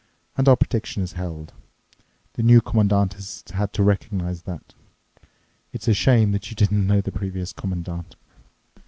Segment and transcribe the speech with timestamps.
[0.35, 1.53] And our prediction has held.
[2.33, 4.73] The New Commandant has had to recognize that.
[5.73, 8.15] It's a shame that you didn't know the previous Commandant!"